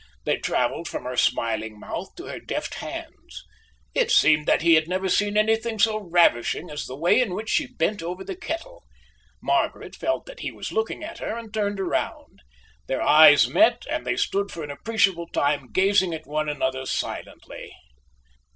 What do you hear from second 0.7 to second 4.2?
from her smiling mouth to her deft hands. It